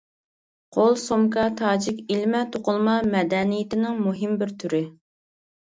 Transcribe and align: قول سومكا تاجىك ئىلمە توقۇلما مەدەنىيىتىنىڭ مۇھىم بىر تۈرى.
قول 0.77 0.95
سومكا 1.01 1.43
تاجىك 1.59 1.99
ئىلمە 2.15 2.41
توقۇلما 2.57 2.97
مەدەنىيىتىنىڭ 3.13 4.03
مۇھىم 4.09 4.37
بىر 4.43 4.59
تۈرى. 4.67 4.85